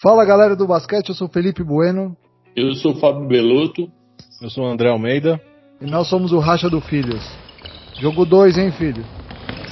[0.00, 2.16] Fala galera do basquete, eu sou Felipe Bueno.
[2.54, 3.90] Eu sou Fábio Belotto.
[4.40, 5.40] Eu sou André Almeida.
[5.80, 7.20] E nós somos o Racha do Filhos.
[8.00, 9.04] Jogo 2, hein, filho?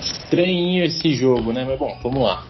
[0.02, 1.64] Estranhinho esse jogo, né?
[1.64, 2.44] Mas bom, vamos lá.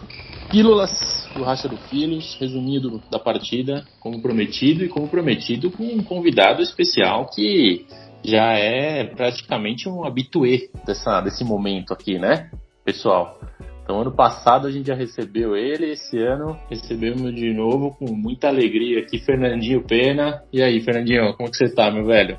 [0.49, 6.01] Pílulas do Racha do Filhos, resumido da partida, como prometido, e como prometido com um
[6.01, 7.85] convidado especial que
[8.23, 12.49] já é praticamente um habituê dessa, desse momento aqui, né,
[12.83, 13.39] pessoal?
[13.87, 18.49] Então, ano passado a gente já recebeu ele, esse ano recebemos de novo com muita
[18.49, 20.43] alegria aqui, Fernandinho Pena.
[20.51, 22.37] E aí, Fernandinho, como que você tá, meu velho?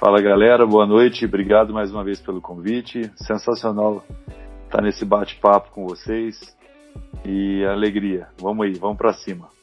[0.00, 3.08] Fala galera, boa noite, obrigado mais uma vez pelo convite.
[3.14, 4.04] Sensacional
[4.64, 6.36] estar nesse bate-papo com vocês
[7.24, 8.26] e alegria.
[8.40, 9.55] Vamos aí, vamos para cima.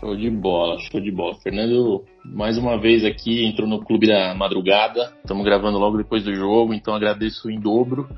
[0.00, 1.34] Show de bola, show de bola.
[1.42, 5.12] Fernando, mais uma vez aqui, entrou no Clube da Madrugada.
[5.18, 8.08] Estamos gravando logo depois do jogo, então agradeço em dobro.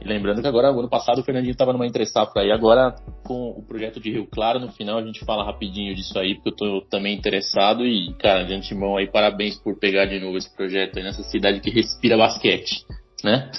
[0.00, 2.50] E lembrando que agora, ano passado, o Fernandinho estava numa entre safra aí.
[2.50, 6.34] Agora, com o projeto de Rio Claro, no final a gente fala rapidinho disso aí,
[6.34, 7.84] porque eu estou também interessado.
[7.84, 11.60] E, cara, de antemão aí, parabéns por pegar de novo esse projeto aí nessa cidade
[11.60, 12.84] que respira basquete,
[13.24, 13.50] né?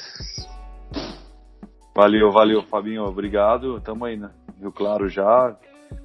[1.96, 3.04] Valeu, valeu, Fabinho.
[3.04, 3.82] Obrigado.
[3.82, 4.32] Tamo aí, né?
[4.60, 5.58] Rio Claro já,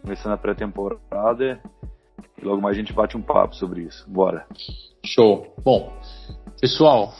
[0.03, 1.61] começando a pré-temporada.
[2.41, 4.09] E logo mais a gente bate um papo sobre isso.
[4.09, 4.47] Bora.
[5.05, 5.55] Show.
[5.63, 5.93] Bom,
[6.61, 7.13] pessoal,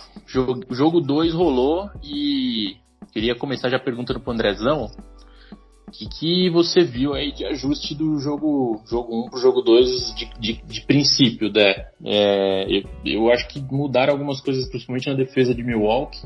[0.69, 2.77] o jogo 2 rolou e
[3.13, 4.91] queria começar já perguntando pro Andrezão
[5.87, 9.63] o que, que você viu aí de ajuste do jogo jogo 1 um pro jogo
[9.63, 11.87] 2 de, de, de, princípio, né?
[12.05, 16.19] É, eu, eu acho que mudaram algumas coisas, principalmente na defesa de Milwaukee,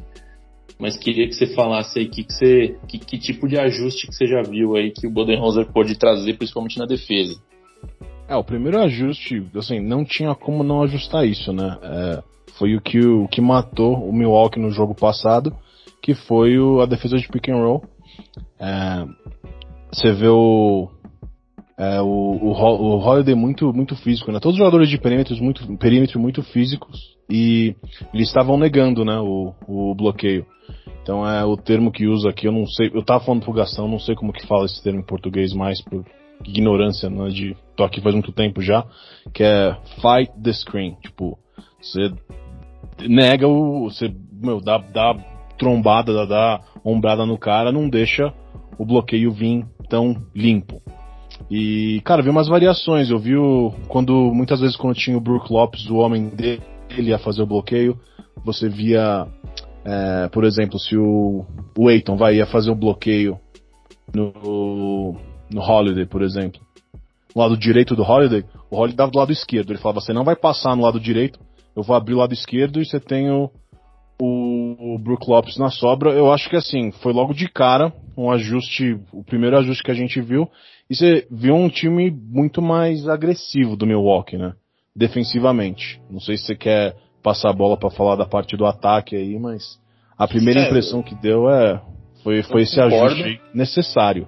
[0.79, 4.15] mas queria que você falasse aí que, que, você, que, que tipo de ajuste que
[4.15, 7.41] você já viu aí que o Bodenholzer pode trazer, principalmente na defesa.
[8.29, 11.79] É, o primeiro ajuste, assim, não tinha como não ajustar isso, né?
[11.83, 12.23] É,
[12.59, 15.55] foi o que, o que matou o Milwaukee no jogo passado
[16.03, 17.85] que foi o, a defesa de pick and roll.
[18.59, 19.05] É,
[19.93, 20.89] você vê o,
[21.77, 24.41] é, o, o, o Holiday muito, muito físico, né?
[24.41, 27.75] Todos os jogadores de perímetros muito, perímetro muito físicos e
[28.15, 30.47] eles estavam negando, né, o, o bloqueio.
[31.09, 33.89] Então é o termo que usa aqui, eu não sei, eu tava falando pro Gastão,
[33.89, 36.05] não sei como que fala esse termo em português mais por
[36.45, 38.85] ignorância, né, de tô aqui faz muito tempo já,
[39.33, 41.39] que é fight the screen, tipo,
[41.81, 42.13] você
[43.09, 45.15] nega o, você, meu, dá, dá
[45.57, 48.31] trombada, da, da ombrada no cara, não deixa
[48.79, 50.83] o bloqueio vir tão limpo.
[51.51, 53.09] E, cara, vi umas variações.
[53.09, 56.61] Eu vi o, quando, muitas vezes quando tinha o Brook Lopes, o homem dele,
[56.99, 57.99] ia fazer o bloqueio,
[58.45, 59.27] você via,
[59.89, 63.41] é, por exemplo, se o, o Aiton vai, ia fazer o bloqueio
[64.15, 65.17] no,
[65.51, 66.61] no Holiday, por exemplo.
[67.35, 69.71] No lado direito do Holiday, o Holiday dava do lado esquerdo.
[69.71, 71.41] Ele falava, você não vai passar no lado direito,
[71.75, 73.51] eu vou abrir o lado esquerdo e você tem o,
[74.21, 78.31] o, o Brook Lopes na sobra, eu acho que assim, foi logo de cara um
[78.31, 80.51] ajuste, o primeiro ajuste que a gente viu,
[80.91, 84.53] e você viu um time muito mais agressivo do Milwaukee, né?
[84.95, 85.99] Defensivamente.
[86.11, 89.39] Não sei se você quer passar a bola para falar da parte do ataque aí,
[89.39, 89.79] mas
[90.17, 91.81] a primeira é, impressão que deu é
[92.23, 93.15] foi, foi esse concordo.
[93.15, 94.27] ajuste necessário.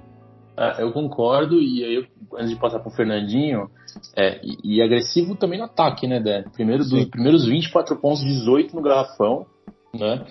[0.57, 2.07] Ah, eu concordo, e aí,
[2.37, 3.71] antes de passar para o Fernandinho,
[4.17, 6.45] é, e, e, agressivo também no ataque, né, Dé?
[6.53, 9.47] Primeiro, dos primeiros 24 pontos, 18 no garrafão,
[9.95, 10.25] né?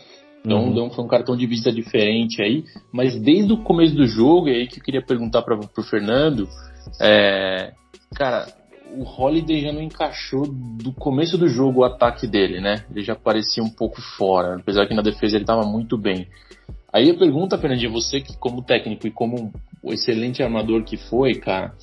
[0.45, 0.89] Então uhum.
[0.91, 4.67] foi um cartão de visita diferente aí, mas desde o começo do jogo, e aí
[4.67, 6.47] que eu queria perguntar para o Fernando,
[7.01, 7.73] é,
[8.15, 8.45] cara,
[8.95, 12.85] o Holiday já não encaixou do começo do jogo o ataque dele, né?
[12.91, 16.27] Ele já parecia um pouco fora, apesar que na defesa ele estava muito bem.
[16.91, 21.35] Aí a pergunta, Fernandinho, você que como técnico e como o excelente armador que foi,
[21.35, 21.73] cara,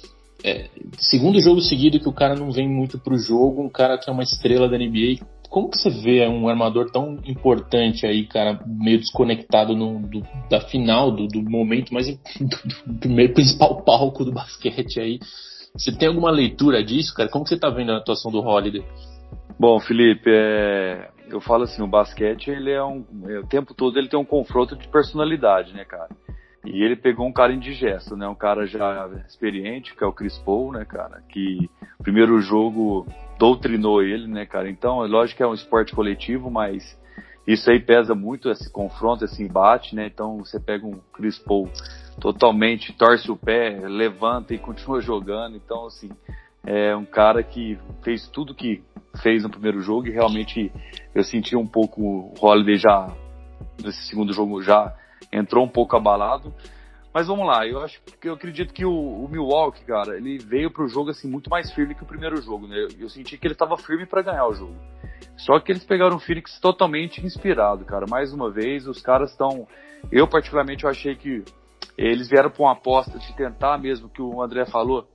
[0.45, 0.69] é,
[0.99, 4.13] segundo jogo seguido que o cara não vem muito pro jogo, um cara que é
[4.13, 8.99] uma estrela da NBA, como que você vê um armador tão importante aí, cara, meio
[8.99, 12.07] desconectado no, do, da final, do, do momento mais
[12.39, 15.19] do, do primeiro principal palco do basquete aí?
[15.77, 17.29] Você tem alguma leitura disso, cara?
[17.29, 18.85] Como que você tá vendo a atuação do Holiday?
[19.59, 23.99] Bom, Felipe, é, eu falo assim, o basquete, ele é um, é, o tempo todo
[23.99, 26.09] ele tem um confronto de personalidade, né, cara?
[26.65, 28.27] E ele pegou um cara indigesto, né?
[28.27, 31.23] Um cara já experiente, que é o Chris Paul, né, cara?
[31.29, 33.07] Que o primeiro jogo
[33.39, 34.69] doutrinou ele, né, cara?
[34.69, 36.99] Então, é lógico que é um esporte coletivo, mas
[37.47, 40.07] isso aí pesa muito, esse confronto, esse embate, né?
[40.07, 41.71] Então, você pega um Chris Paul
[42.21, 45.57] totalmente, torce o pé, levanta e continua jogando.
[45.57, 46.11] Então, assim,
[46.65, 48.83] é um cara que fez tudo que
[49.23, 50.71] fez no primeiro jogo e realmente
[51.15, 53.13] eu senti um pouco o Holiday já,
[53.83, 54.95] nesse segundo jogo, já
[55.33, 56.53] entrou um pouco abalado.
[57.15, 60.87] Mas vamos lá, eu acho eu acredito que o, o Milwaukee, cara, ele veio pro
[60.87, 62.77] jogo assim muito mais firme que o primeiro jogo, né?
[62.77, 64.77] Eu, eu senti que ele estava firme para ganhar o jogo.
[65.39, 68.05] Só que eles pegaram o Phoenix totalmente inspirado, cara.
[68.07, 69.67] Mais uma vez, os caras estão.
[70.13, 71.43] Eu particularmente eu achei que
[71.97, 75.07] eles vieram para uma aposta de tentar mesmo que o André falou,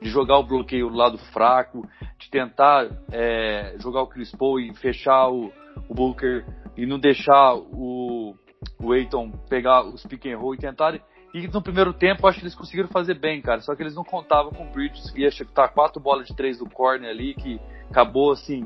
[0.00, 1.88] de jogar o bloqueio do lado fraco,
[2.18, 5.52] de tentar é, jogar o Chris Paul e fechar o,
[5.88, 6.44] o Booker
[6.76, 8.34] e não deixar o,
[8.80, 11.00] o Aiton pegar os pick and roll e tentar.
[11.32, 13.60] E no primeiro tempo, acho que eles conseguiram fazer bem, cara.
[13.60, 16.68] Só que eles não contavam com o Bridges, ia chutar quatro bolas de três do
[16.68, 18.62] corner ali, que acabou assim.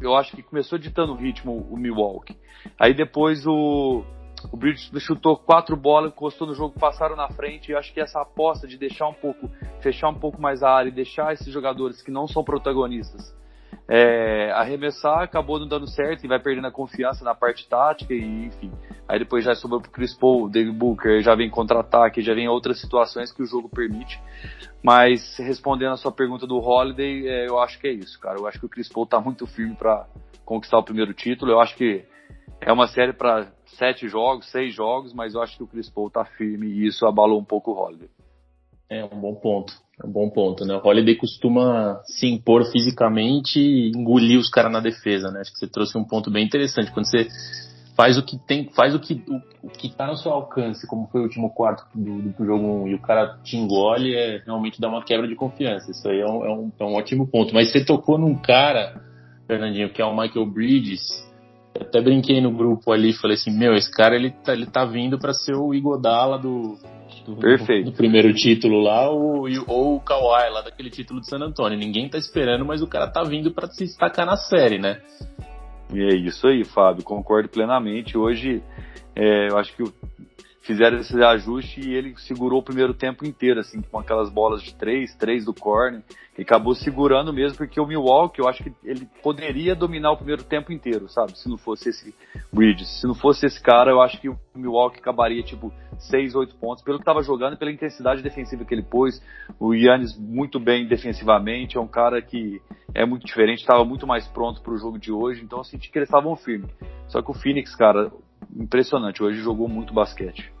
[0.00, 2.36] Eu acho que começou ditando o ritmo o Milwaukee.
[2.78, 4.04] Aí depois o,
[4.52, 7.70] o Bridges chutou quatro bolas, encostou no jogo, passaram na frente.
[7.70, 9.50] E acho que essa aposta de deixar um pouco,
[9.80, 13.36] fechar um pouco mais a área e deixar esses jogadores que não são protagonistas
[13.88, 18.46] é, arremessar, acabou não dando certo e vai perdendo a confiança na parte tática e
[18.46, 18.70] enfim.
[19.08, 22.78] Aí depois já sobrou pro Chris Paul, David Booker, já vem contra-ataque, já vem outras
[22.78, 24.20] situações que o jogo permite.
[24.82, 28.38] Mas respondendo a sua pergunta do Holiday, é, eu acho que é isso, cara.
[28.38, 30.06] Eu acho que o Chris Paul tá muito firme para
[30.44, 31.50] conquistar o primeiro título.
[31.50, 32.04] Eu acho que
[32.60, 36.10] é uma série para sete jogos, seis jogos, mas eu acho que o Chris Paul
[36.10, 38.08] tá firme e isso abalou um pouco o Holiday.
[38.90, 39.72] É um bom ponto.
[40.02, 40.74] É um bom ponto, né?
[40.76, 45.40] O Holiday costuma se impor fisicamente e engolir os caras na defesa, né?
[45.40, 46.92] Acho que você trouxe um ponto bem interessante.
[46.92, 47.28] Quando você
[47.98, 51.08] faz o que tem, faz o que, o, o que tá no seu alcance, como
[51.08, 54.80] foi o último quarto do, do, jogo 1, e o cara te engole, é realmente
[54.80, 55.90] dá uma quebra de confiança.
[55.90, 57.52] Isso aí é um, é um, é um ótimo ponto.
[57.52, 59.02] Mas você tocou num cara,
[59.48, 61.27] Fernandinho, que é o Michael Bridges.
[61.78, 64.84] Eu até brinquei no grupo ali, falei assim, meu, esse cara ele tá, ele tá
[64.84, 66.76] vindo para ser o Igodala do,
[67.24, 71.78] do, do, primeiro título lá, ou, ou o Kawhi lá daquele título de San Antonio.
[71.78, 75.00] Ninguém tá esperando, mas o cara tá vindo para se destacar na série, né?
[75.94, 78.18] E é isso aí, Fábio, concordo plenamente.
[78.18, 78.60] Hoje,
[79.14, 79.84] é, eu acho que
[80.68, 84.74] fizeram esse ajuste e ele segurou o primeiro tempo inteiro, assim, com aquelas bolas de
[84.74, 86.02] três, três do corner,
[86.36, 90.44] e acabou segurando mesmo, porque o Milwaukee, eu acho que ele poderia dominar o primeiro
[90.44, 91.38] tempo inteiro, sabe?
[91.38, 92.14] Se não fosse esse
[92.52, 93.00] Bridges.
[93.00, 96.84] Se não fosse esse cara, eu acho que o Milwaukee acabaria, tipo, seis, oito pontos,
[96.84, 99.22] pelo que estava jogando pela intensidade defensiva que ele pôs.
[99.58, 102.60] O Yannis muito bem defensivamente, é um cara que
[102.94, 105.90] é muito diferente, estava muito mais pronto para o jogo de hoje, então eu senti
[105.90, 106.70] que eles estavam firmes.
[107.06, 108.12] Só que o Phoenix, cara,
[108.54, 110.57] impressionante, hoje jogou muito basquete.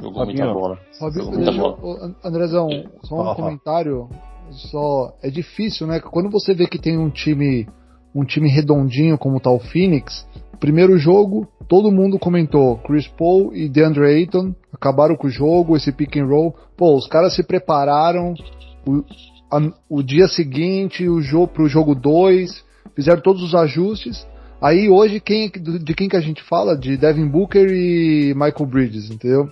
[0.00, 0.78] Jogou muita bola.
[1.00, 2.14] Muita deixa, bola.
[2.24, 2.68] Andrezão,
[3.04, 3.34] só um fala.
[3.34, 4.08] comentário.
[4.50, 6.00] Só é difícil, né?
[6.00, 7.68] Quando você vê que tem um time,
[8.14, 10.26] um time redondinho como tá o Phoenix,
[10.58, 15.92] primeiro jogo, todo mundo comentou, Chris Paul e DeAndre Ayton acabaram com o jogo, esse
[15.92, 16.54] pick and roll.
[16.76, 18.34] Pô, os caras se prepararam
[18.84, 19.04] o,
[19.52, 22.64] a- o dia seguinte, o jogo pro jogo 2,
[22.96, 24.26] fizeram todos os ajustes.
[24.60, 26.76] Aí hoje quem de quem que a gente fala?
[26.76, 29.48] De Devin Booker e Michael Bridges, entendeu?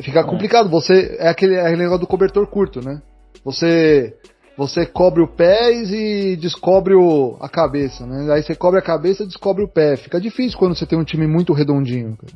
[0.00, 3.02] Fica complicado, você é aquele, é aquele negócio do cobertor curto, né?
[3.44, 4.16] Você
[4.56, 8.32] você cobre o pés e descobre o, a cabeça, né?
[8.32, 9.96] Aí você cobre a cabeça e descobre o pé.
[9.96, 12.16] Fica difícil quando você tem um time muito redondinho.
[12.16, 12.32] Cara.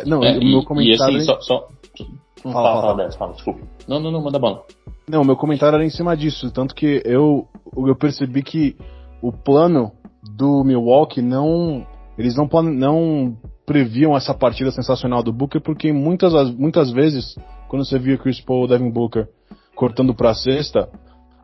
[0.00, 1.16] É, não, É, o e, meu e comentário.
[1.16, 1.40] assim, só.
[1.40, 1.68] só...
[2.42, 3.12] Fala, Fala, fala, fala.
[3.12, 3.60] Fala, desculpa.
[3.86, 4.64] Não, não, não, manda bala.
[5.08, 7.46] Não, meu comentário era em cima disso, tanto que eu,
[7.86, 8.76] eu percebi que
[9.20, 9.92] o plano
[10.36, 11.86] do Milwaukee não.
[12.18, 13.36] Eles não, plane- não
[13.66, 17.36] previam essa partida sensacional do Booker, porque muitas, as- muitas vezes,
[17.68, 19.28] quando você via Chris Paul ou Devin Booker
[19.74, 20.88] cortando pra cesta,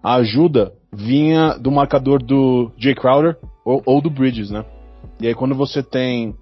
[0.02, 4.64] a ajuda vinha do marcador do Jay Crowder ou, ou do Bridges, né?
[5.20, 6.34] E aí quando você tem.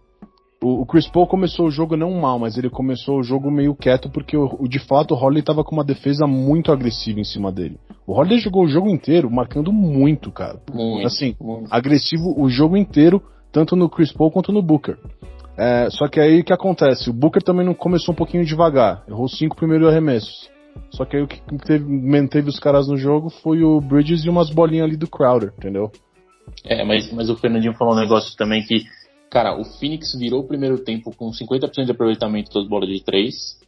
[0.63, 3.75] O, o Chris Paul começou o jogo não mal, mas ele começou o jogo meio
[3.75, 7.25] quieto porque o, o- de fato o Holiday tava com uma defesa muito agressiva em
[7.25, 7.79] cima dele.
[8.07, 10.59] O Holiday jogou o jogo inteiro marcando muito, cara.
[10.73, 11.07] Muito.
[11.07, 11.69] Assim, muito.
[11.71, 14.97] Agressivo o jogo inteiro, tanto no Chris Paul quanto no Booker.
[15.57, 17.09] É, só que aí o que acontece?
[17.09, 20.51] O Booker também não começou um pouquinho devagar, errou cinco primeiros arremessos.
[20.91, 24.29] Só que aí o que teve- manteve os caras no jogo foi o Bridges e
[24.29, 25.91] umas bolinhas ali do Crowder, entendeu?
[26.65, 28.85] É, mas, mas o Fernandinho falou um negócio também que,
[29.31, 33.59] cara, o Phoenix virou o primeiro tempo com 50% de aproveitamento das bolas de três.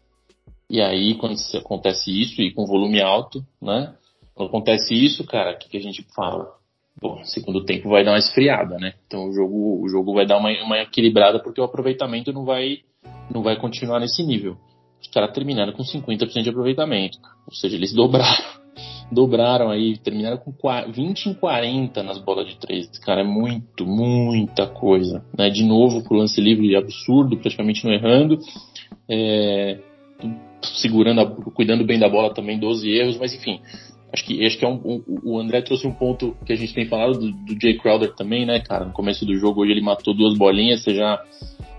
[0.70, 3.94] E aí, quando acontece isso, e com volume alto, né?
[4.34, 6.57] Quando acontece isso, cara, o que, que a gente fala?
[7.00, 8.94] Bom, segundo tempo vai dar uma esfriada, né?
[9.06, 12.78] Então o jogo, o jogo vai dar uma, uma equilibrada porque o aproveitamento não vai,
[13.32, 14.56] não vai continuar nesse nível.
[15.00, 17.18] Os caras terminaram com 50% de aproveitamento.
[17.46, 18.58] Ou seja, eles dobraram
[19.10, 22.86] dobraram aí, terminaram com qua- 20 em 40 nas bolas de três.
[22.98, 25.24] Cara, é muito, muita coisa.
[25.36, 25.48] Né?
[25.48, 28.38] De novo, pro lance livre absurdo, praticamente não errando.
[29.08, 29.78] É,
[30.62, 33.60] segurando, a- cuidando bem da bola também, 12 erros, mas enfim.
[34.12, 36.72] Acho que, acho que é um, um- o André trouxe um ponto que a gente
[36.74, 38.86] tem falado do, do Jay Crowder também, né, cara?
[38.86, 41.22] No começo do jogo, hoje ele matou duas bolinhas, você já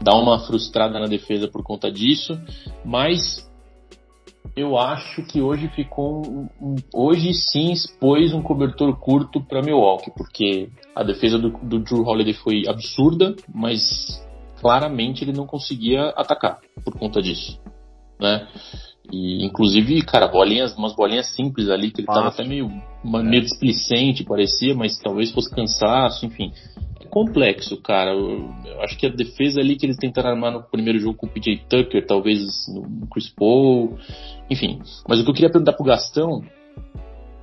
[0.01, 2.39] dá uma frustrada na defesa por conta disso,
[2.85, 3.49] mas
[4.55, 6.21] eu acho que hoje ficou
[6.61, 12.03] um, hoje sim expôs um cobertor curto para Milwaukee, porque a defesa do, do Drew
[12.05, 14.23] Holiday foi absurda, mas
[14.59, 17.59] claramente ele não conseguia atacar por conta disso,
[18.19, 18.47] né?
[19.11, 22.21] E, inclusive, cara, bolinhas, umas bolinhas simples ali, que ele Fácil.
[22.21, 22.69] tava até meio,
[23.03, 26.51] meio displicente, parecia, mas talvez fosse cansaço, enfim.
[27.01, 28.11] É complexo, cara.
[28.11, 31.25] Eu, eu, acho que a defesa ali que eles tentaram armar no primeiro jogo com
[31.25, 33.97] o PJ Tucker, talvez no Chris Paul,
[34.49, 34.79] enfim.
[35.07, 36.43] Mas o que eu queria perguntar pro Gastão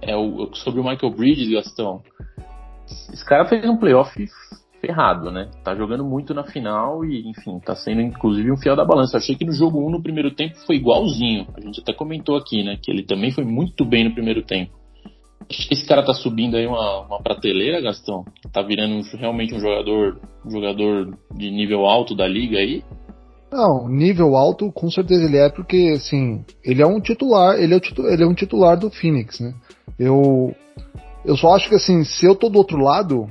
[0.00, 2.02] é o, sobre o Michael Bridges, Gastão.
[3.12, 4.14] Esse cara fez um playoff
[4.86, 5.50] ferrado, né?
[5.64, 9.16] Tá jogando muito na final e, enfim, tá sendo inclusive um fiel da balança.
[9.16, 11.46] Achei que no jogo 1, no primeiro tempo, foi igualzinho.
[11.56, 12.78] A gente até comentou aqui, né?
[12.80, 14.72] Que ele também foi muito bem no primeiro tempo.
[15.48, 18.24] Acho que esse cara tá subindo aí uma, uma prateleira, Gastão.
[18.52, 22.82] Tá virando realmente um jogador, um jogador de nível alto da liga aí.
[23.50, 27.80] Não, nível alto com certeza ele é, porque assim, ele é um titular, ele é,
[27.80, 29.54] titular, ele é um titular do Phoenix, né?
[29.98, 30.54] Eu,
[31.24, 33.30] eu só acho que assim, se eu tô do outro lado,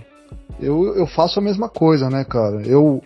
[0.60, 2.62] eu, eu faço a mesma coisa, né, cara?
[2.66, 3.02] Eu,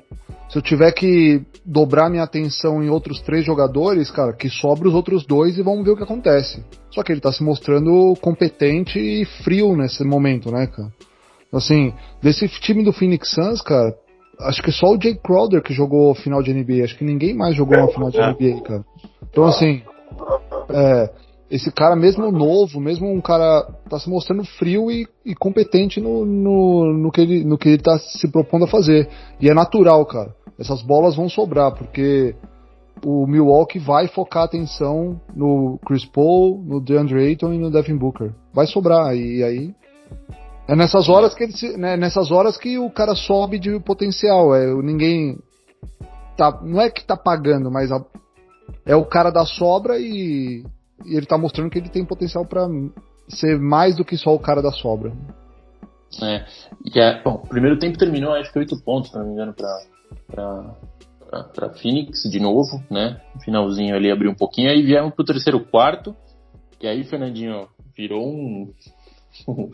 [0.50, 4.94] se eu tiver que dobrar minha atenção em outros três jogadores, cara, que sobra os
[4.94, 6.64] outros dois e vamos ver o que acontece.
[6.92, 10.92] Só que ele tá se mostrando competente e frio nesse momento, né, cara?
[11.52, 13.96] Assim, desse time do Phoenix Suns, cara,
[14.42, 17.56] acho que só o Jay Crowder que jogou final de NBA, acho que ninguém mais
[17.56, 18.86] jogou uma final de NBA, cara.
[19.30, 19.82] Então, assim,
[20.70, 21.10] é,
[21.50, 26.26] esse cara, mesmo novo, mesmo um cara tá se mostrando frio e, e competente no,
[26.26, 29.10] no, no, que ele, no que ele tá se propondo a fazer.
[29.40, 30.36] E é natural, cara.
[30.60, 32.36] Essas bolas vão sobrar, porque
[33.04, 37.98] o Milwaukee vai focar a atenção no Chris Paul, no DeAndre Ayton e no Devin
[37.98, 38.32] Booker.
[38.54, 39.74] Vai sobrar, e aí
[40.68, 44.54] é nessas horas que ele se, né, nessas horas que o cara sobe de potencial.
[44.54, 45.40] É, ninguém
[46.38, 48.06] tá, não é que tá pagando, mas a,
[48.86, 50.64] é o cara da sobra e
[51.06, 52.68] e ele tá mostrando que ele tem potencial para
[53.28, 55.14] ser mais do que só o cara da sobra.
[56.22, 56.46] É,
[56.84, 59.54] e é, bom, o primeiro tempo terminou, acho que 8 pontos, se não me engano,
[59.54, 59.80] pra,
[60.28, 60.76] pra,
[61.30, 63.22] pra, pra Phoenix de novo, né?
[63.36, 66.16] No finalzinho ali abriu um pouquinho, aí viemos pro terceiro quarto,
[66.82, 68.74] e aí Fernandinho virou um,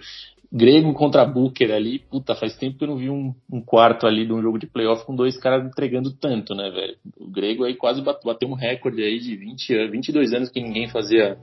[0.56, 4.26] Grego contra Booker ali, puta, faz tempo que eu não vi um, um, quarto ali
[4.26, 6.96] de um jogo de playoff com dois caras entregando tanto, né, velho?
[7.20, 10.88] O Grego aí quase bateu um recorde aí de 20 anos, 22 anos que ninguém
[10.88, 11.38] fazia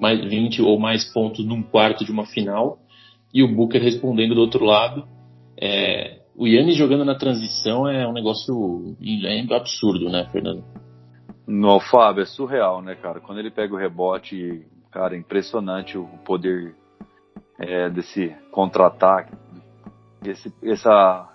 [0.00, 2.78] mais 20 ou mais pontos num quarto de uma final.
[3.34, 5.06] E o Booker respondendo do outro lado.
[5.60, 10.64] É, o Yannis jogando na transição é um negócio é absurdo, né, Fernando?
[11.46, 13.20] No, Fábio, é surreal, né, cara?
[13.20, 16.74] Quando ele pega o rebote, cara, é impressionante o poder
[17.58, 19.32] é, desse contra-ataque,
[20.62, 21.28] essa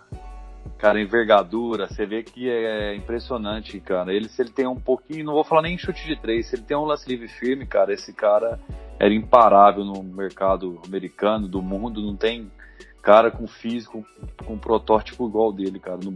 [0.77, 4.13] cara envergadura, você vê que é impressionante, cara.
[4.13, 6.63] Ele se ele tem um pouquinho, não vou falar nem chute de três, se ele
[6.63, 8.59] tem um lance livre firme, cara, esse cara
[8.99, 12.51] era imparável no mercado americano, do mundo, não tem
[13.01, 14.05] cara com físico,
[14.45, 16.13] com protótipo igual dele, cara, no,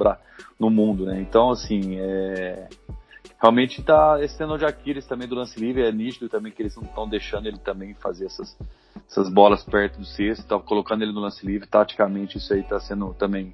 [0.60, 1.20] no mundo, né?
[1.20, 2.68] Então, assim, é
[3.42, 6.76] realmente tá esse tenor de Aquiles também do lance livre é nítido também que eles
[6.76, 8.58] não estão deixando ele também fazer essas,
[9.08, 12.80] essas bolas perto do cesto, tá colocando ele no lance livre, taticamente isso aí tá
[12.80, 13.54] sendo também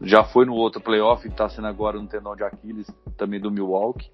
[0.00, 2.86] já foi no outro playoff, está sendo agora no tendão de Aquiles
[3.16, 4.10] também do Milwaukee.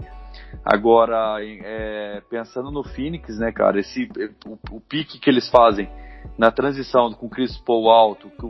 [0.65, 4.09] Agora, é, pensando no Phoenix, né, cara, esse
[4.47, 5.91] o, o, pique que eles fazem
[6.39, 8.47] na transição com o Chris Paul alto, que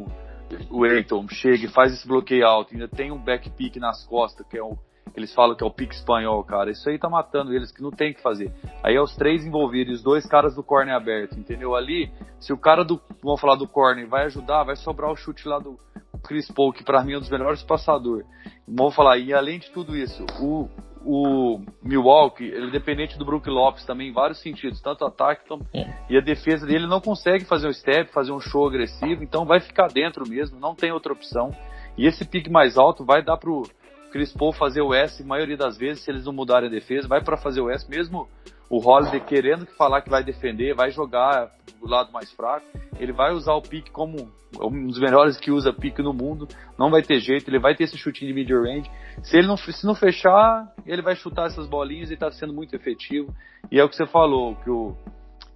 [0.71, 4.47] o, Aiton chega e faz esse bloqueio alto, ainda tem um back pick nas costas,
[4.47, 4.77] que é o
[5.17, 6.71] eles falam que é o pique espanhol, cara.
[6.71, 8.53] Isso aí tá matando eles, que não tem que fazer.
[8.83, 11.75] Aí é os três envolvidos, os dois caras do corner aberto, entendeu?
[11.75, 15.47] Ali, se o cara do, vamos falar do corner, vai ajudar, vai sobrar o chute
[15.49, 15.79] lá do
[16.23, 18.27] Chris Paul, que pra mim é um dos melhores passadores.
[18.67, 20.69] Vamos falar, e além de tudo isso, o,
[21.05, 25.67] o Milwaukee, ele é dependente do Brook Lopes também em vários sentidos, tanto ataque tanto,
[25.75, 25.93] é.
[26.09, 29.61] e a defesa dele não consegue fazer um step, fazer um show agressivo, então vai
[29.61, 31.51] ficar dentro mesmo, não tem outra opção.
[31.97, 33.63] E esse pique mais alto vai dar pro
[34.11, 37.23] Chris Paul fazer o S, maioria das vezes, se eles não mudarem a defesa, vai
[37.23, 38.29] para fazer o S, mesmo
[38.69, 41.51] o Holiday querendo falar que vai defender, vai jogar
[41.81, 42.67] do lado mais fraco,
[42.99, 46.47] ele vai usar o pique como um dos melhores que usa pique no mundo,
[46.79, 48.91] não vai ter jeito, ele vai ter esse chutinho de mid range.
[49.23, 52.75] Se ele não, se não fechar, ele vai chutar essas bolinhas e está sendo muito
[52.75, 53.35] efetivo.
[53.71, 54.97] E é o que você falou, que o,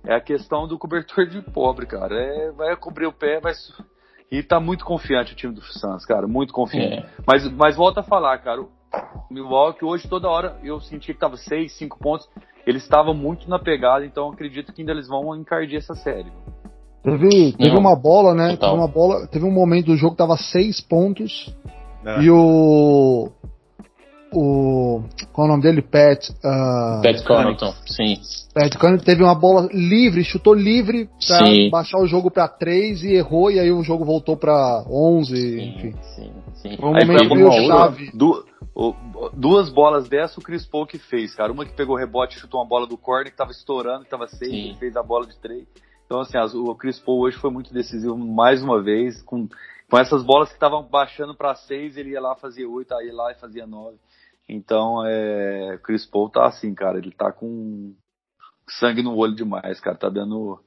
[0.06, 2.14] é a questão do cobertor de pobre, cara.
[2.14, 3.52] É, vai cobrir o pé, vai
[4.30, 6.96] e tá muito confiante o time do Suns, cara, muito confiante.
[6.96, 7.06] É.
[7.26, 8.68] Mas, mas volta a falar, cara, o
[9.30, 12.28] Milwaukee hoje toda hora eu senti que tava 6, 5 pontos.
[12.66, 16.32] Eles estavam muito na pegada, então acredito que ainda eles vão encardir essa série.
[17.02, 18.56] Teve, teve uma bola, né?
[18.56, 21.54] Teve uma bola, teve um momento do jogo que tava 6 pontos
[22.04, 22.22] é.
[22.22, 23.30] e o
[24.34, 25.02] o.
[25.32, 25.82] Qual é o nome dele?
[25.82, 26.30] Pat.
[26.30, 28.20] Uh, Pat Connaughton, sim.
[28.52, 31.70] Pat Connaughton teve uma bola livre, chutou livre pra sim.
[31.70, 35.68] baixar o jogo pra 3 e errou, e aí o jogo voltou pra 11, sim,
[35.68, 35.94] enfim.
[36.14, 36.76] Sim, sim.
[36.80, 38.10] Um aí momento meio chave.
[38.12, 38.44] Du,
[39.32, 41.52] duas bolas dessa o Chris Paul que fez, cara.
[41.52, 44.26] Uma que pegou rebote e chutou uma bola do corner que tava estourando, que tava
[44.26, 45.64] safe, fez a bola de 3.
[46.06, 49.48] Então, assim, o Chris Paul hoje foi muito decisivo mais uma vez, com
[49.90, 53.14] com essas bolas que estavam baixando para seis, ele ia lá fazia oito, aí ia
[53.14, 53.96] lá e fazia nove.
[54.48, 57.94] Então, é, Chris Paul tá assim, cara, ele tá com
[58.68, 60.60] sangue no olho demais, cara, tá dando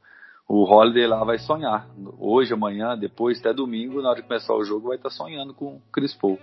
[0.48, 1.88] o Holiday lá vai sonhar.
[2.18, 5.54] Hoje, amanhã, depois, até domingo, na hora de começar o jogo, vai estar tá sonhando
[5.54, 6.40] com o Chris Paul.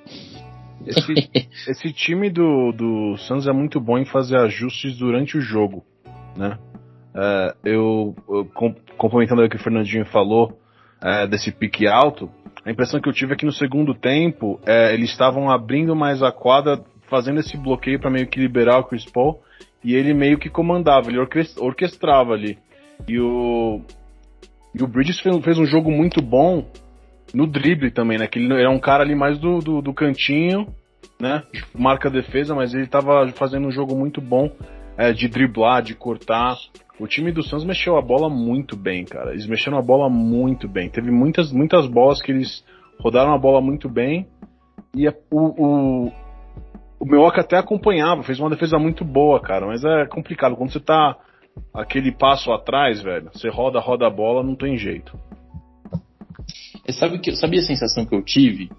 [0.86, 1.30] Esse,
[1.70, 5.82] esse time do, do Suns é muito bom em fazer ajustes durante o jogo,
[6.36, 6.58] né?
[7.14, 8.44] É, eu, eu
[8.98, 10.58] complementando o que o Fernandinho falou,
[11.00, 12.30] é, desse pique alto,
[12.64, 16.22] a impressão que eu tive é que no segundo tempo é, eles estavam abrindo mais
[16.22, 19.40] a quadra, fazendo esse bloqueio para meio que liberar o Chris Paul
[19.82, 21.18] e ele meio que comandava, ele
[21.58, 22.58] orquestrava ali.
[23.06, 23.82] E o,
[24.74, 26.66] e o Bridges fez, fez um jogo muito bom
[27.34, 28.26] no drible também, né?
[28.26, 30.68] Que ele era um cara ali mais do, do, do cantinho,
[31.20, 31.42] né?
[31.74, 34.50] Marca defesa, mas ele estava fazendo um jogo muito bom
[34.96, 36.56] é, de driblar, de cortar.
[36.98, 39.32] O time do Suns mexeu a bola muito bem, cara.
[39.32, 40.88] Eles mexeram a bola muito bem.
[40.88, 42.64] Teve muitas, muitas bolas que eles
[43.00, 44.26] rodaram a bola muito bem.
[44.94, 46.12] E a, o, o,
[47.04, 49.66] o Milwaukee até acompanhava, fez uma defesa muito boa, cara.
[49.66, 50.56] Mas é complicado.
[50.56, 51.18] Quando você tá
[51.72, 55.18] aquele passo atrás, velho, você roda, roda a bola, não tem jeito.
[56.88, 58.70] Sabe, que, sabe a sensação que eu tive?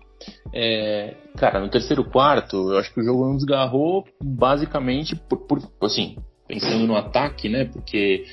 [0.51, 5.59] É, cara, no terceiro quarto, eu acho que o jogo não desgarrou basicamente por, por
[5.83, 6.17] assim,
[6.47, 7.65] pensando no ataque, né?
[7.65, 8.25] Porque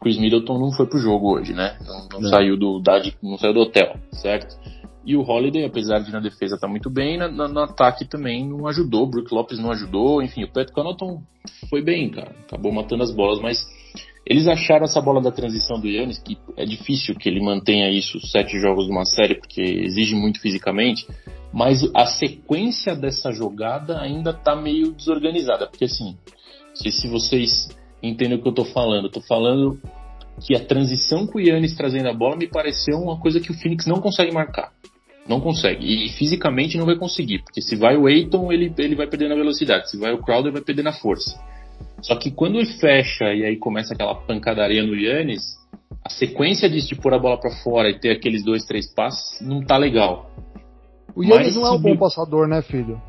[0.00, 1.76] Chris Middleton não foi pro jogo hoje, né?
[1.84, 2.30] Não, não, não.
[2.30, 4.56] saiu do da, não saiu do hotel, certo?
[5.04, 8.04] E o Holiday, apesar de na defesa estar tá muito bem, na, na, no ataque
[8.04, 9.06] também não ajudou.
[9.06, 10.22] Brook Lopes não ajudou.
[10.22, 11.22] Enfim, o Pat Connaughton
[11.68, 12.34] foi bem, cara.
[12.46, 13.66] Acabou matando as bolas, mas
[14.24, 18.20] eles acharam essa bola da transição do Yannis, que é difícil que ele mantenha isso
[18.28, 21.06] sete jogos de uma série, porque exige muito fisicamente.
[21.52, 26.16] Mas a sequência dessa jogada ainda tá meio desorganizada, porque assim,
[26.68, 27.68] não sei se vocês
[28.02, 29.10] entendem o que eu tô falando.
[29.10, 29.78] Tô falando
[30.40, 33.54] que a transição com o Yannis trazendo a bola me pareceu uma coisa que o
[33.54, 34.72] Phoenix não consegue marcar.
[35.28, 35.86] Não consegue.
[35.86, 37.40] E fisicamente não vai conseguir.
[37.40, 39.90] Porque se vai o Aiton, ele, ele vai perder na velocidade.
[39.90, 41.38] Se vai o Crowder, vai perder na força.
[42.00, 45.42] Só que quando ele fecha e aí começa aquela pancadaria no Yannis,
[46.04, 49.40] a sequência de, de pôr a bola para fora e ter aqueles dois, três passes
[49.40, 50.30] não tá legal.
[51.14, 53.00] O Yannis não é um bom passador, né, filho?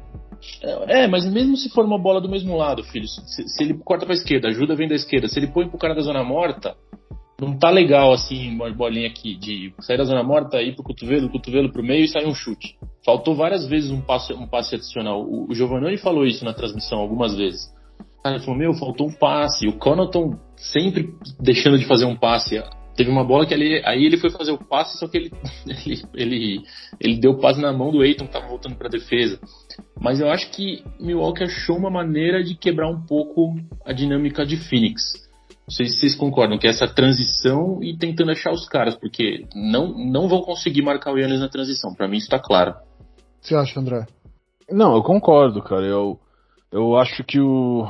[0.88, 4.06] É, mas mesmo se for uma bola do mesmo lado, filho, se, se ele corta
[4.06, 6.76] pra esquerda, ajuda vem da esquerda, se ele põe pro cara da zona morta,
[7.46, 11.30] não tá legal assim, uma bolinha aqui de sair da zona morta, ir pro cotovelo,
[11.30, 12.76] cotovelo pro meio e sair um chute.
[13.06, 15.22] Faltou várias vezes um passe, um passe adicional.
[15.22, 17.72] O, o Giovanni falou isso na transmissão algumas vezes.
[18.24, 19.68] Cara, ele falou, meu, faltou um passe.
[19.68, 22.64] O Connaughton sempre deixando de fazer um passe.
[22.96, 25.32] Teve uma bola que ele, aí ele foi fazer o passe, só que ele,
[25.68, 26.64] ele, ele,
[27.00, 29.40] ele deu o passe na mão do Eiton, que tava voltando para defesa.
[30.00, 34.58] Mas eu acho que Milwaukee achou uma maneira de quebrar um pouco a dinâmica de
[34.58, 35.24] Phoenix.
[35.66, 39.46] Não sei se vocês concordam, que é essa transição e tentando achar os caras, porque
[39.56, 41.94] não, não vão conseguir marcar o Yannis na transição.
[41.94, 42.72] Para mim isso tá claro.
[42.72, 44.06] O que você acha, André?
[44.70, 45.86] Não, eu concordo, cara.
[45.86, 46.20] Eu,
[46.72, 47.88] eu acho que o,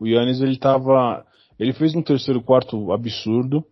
[0.00, 1.24] o Yannis ele tava.
[1.58, 3.64] Ele fez um terceiro quarto absurdo.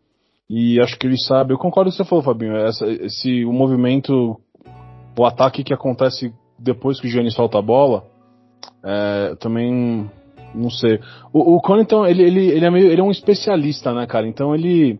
[0.48, 3.44] E acho que ele sabe, eu concordo com o que você falou, Fabinho, essa, esse,
[3.44, 4.40] o movimento,
[5.18, 8.04] o ataque que acontece depois que o Giannis solta a bola,
[8.85, 10.09] é, também,
[10.57, 11.01] não sei.
[11.33, 14.55] O, o Connaughton, ele, ele, ele, é meio, ele é um especialista, né, cara, então
[14.55, 14.99] ele,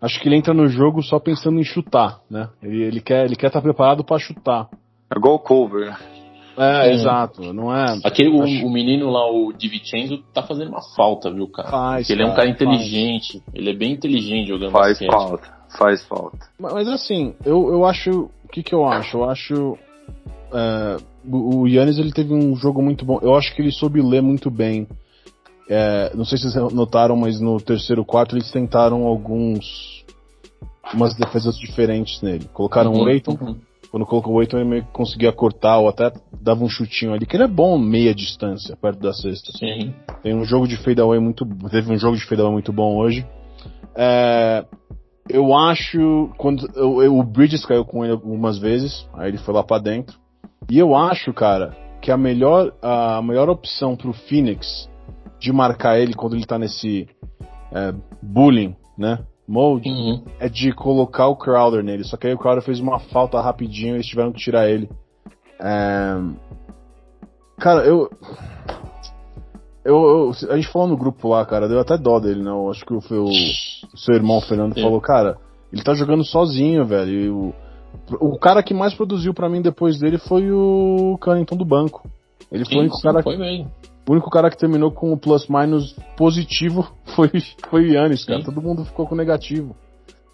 [0.00, 3.36] acho que ele entra no jogo só pensando em chutar, né, ele, ele quer ele
[3.36, 4.68] quer estar tá preparado para chutar.
[5.12, 5.96] É igual o cover, né?
[6.58, 7.98] É, é, exato, não é.
[8.02, 8.66] Aquele, o, Acho...
[8.66, 11.68] o, menino lá, o Divincenzo, tá fazendo uma falta, viu, cara?
[11.68, 13.54] Faz, ele é um cara inteligente, faz.
[13.54, 15.10] ele é bem inteligente jogando Faz basquete.
[15.10, 16.38] falta, faz falta.
[16.58, 18.30] Mas, mas, assim, eu, eu acho.
[18.44, 19.18] O que que eu acho?
[19.18, 19.78] Eu acho.
[20.52, 20.96] É,
[21.30, 23.18] o Yannis ele teve um jogo muito bom.
[23.22, 24.86] Eu acho que ele soube ler muito bem.
[25.68, 30.04] É, não sei se vocês notaram, mas no terceiro quarto eles tentaram alguns.
[30.94, 32.48] umas defesas diferentes nele.
[32.52, 33.38] Colocaram uhum, o Leighton.
[33.40, 33.56] Uhum
[33.96, 37.26] quando colocou o Eiton, ele meio que conseguia cortar ou até dava um chutinho ali,
[37.26, 39.52] que ele é bom meia distância, perto da cesta.
[39.52, 39.94] Sim.
[40.22, 41.46] Tem um jogo de fadeaway muito.
[41.70, 43.26] Teve um jogo de fadeaway muito bom hoje.
[43.94, 44.66] É,
[45.28, 46.30] eu acho.
[46.36, 49.82] quando eu, eu, O Bridges caiu com ele algumas vezes, aí ele foi lá para
[49.82, 50.18] dentro.
[50.70, 54.88] E eu acho, cara, que a melhor, a melhor opção pro Phoenix
[55.38, 57.08] de marcar ele quando ele tá nesse
[57.72, 59.24] é, bullying, né?
[59.46, 60.24] mode uhum.
[60.40, 62.04] é de colocar o Crowder nele.
[62.04, 64.88] Só que aí o Crowder fez uma falta rapidinho e eles tiveram que tirar ele.
[65.60, 66.16] É...
[67.58, 68.10] Cara, eu,
[69.84, 72.70] eu, eu, A gente falou no grupo lá, cara, deu até dó dele, não.
[72.70, 75.38] Acho que o, o, o seu irmão Fernando falou, cara,
[75.72, 77.10] ele tá jogando sozinho, velho.
[77.10, 77.54] E o,
[78.20, 82.08] o cara que mais produziu para mim depois dele foi o Cannington do banco.
[82.50, 83.22] Ele foi sim, o único cara.
[83.22, 83.66] Foi.
[84.08, 87.30] O único cara que terminou com o plus minus positivo foi,
[87.68, 88.44] foi o Yannis, cara.
[88.44, 89.74] Todo mundo ficou com negativo.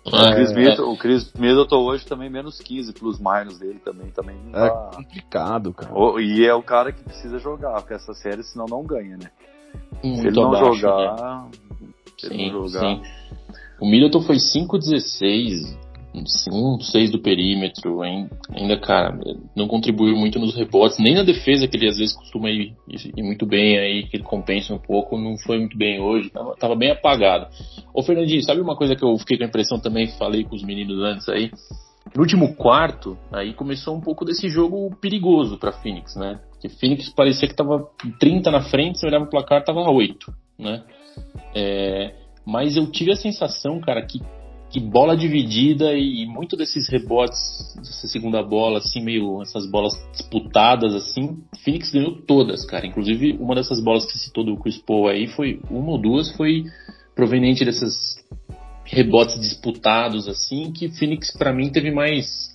[0.05, 4.11] É, o, Chris Middleton, o Chris Middleton hoje também menos 15 plus minus dele também.
[4.11, 4.91] também é tá...
[4.97, 5.93] complicado, cara.
[6.21, 9.31] E é o cara que precisa jogar, porque essa série senão não ganha, né?
[10.03, 11.45] Muito se ele não abaixo, jogar.
[11.45, 11.51] Né?
[12.19, 12.81] Sim, não jogar...
[12.81, 13.03] sim.
[13.81, 15.77] O Middleton foi 5-16
[16.15, 19.19] um 6 do perímetro, ainda, cara,
[19.57, 23.23] não contribuiu muito nos rebotes, nem na defesa, que ele às vezes costuma ir, ir,
[23.23, 26.77] muito bem aí, que ele compensa um pouco, não foi muito bem hoje, tava, tava,
[26.77, 27.47] bem apagado.
[27.95, 30.63] Ô Fernandinho, sabe uma coisa que eu fiquei com a impressão também, falei com os
[30.63, 31.51] meninos antes aí?
[32.15, 36.41] No último quarto, aí começou um pouco desse jogo perigoso para Phoenix, né?
[36.51, 40.83] Porque Phoenix parecia que tava 30 na frente, você olhava o placar, tava 8, né?
[41.55, 44.21] É, mas eu tive a sensação, cara, que
[44.73, 49.93] que bola dividida e, e muito desses rebotes dessa segunda bola, assim, meio essas bolas
[50.13, 52.87] disputadas, assim, Phoenix ganhou todas, cara.
[52.87, 56.65] Inclusive, uma dessas bolas que citou do Chris Paul aí foi, uma ou duas foi
[57.15, 58.17] proveniente desses
[58.85, 62.52] rebotes disputados, assim, que Phoenix para mim teve mais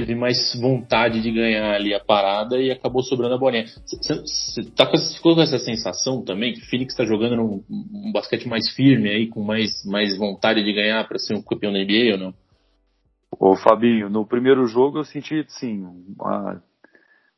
[0.00, 3.66] teve mais vontade de ganhar ali a parada e acabou sobrando a bolinha.
[3.66, 8.48] Você tá com, ficou com essa sensação também que o Phoenix está jogando um basquete
[8.48, 12.12] mais firme aí, com mais, mais vontade de ganhar para ser um campeão da NBA
[12.12, 12.34] ou não?
[13.38, 15.86] Ô Fabinho, no primeiro jogo eu senti sim
[16.18, 16.62] uma,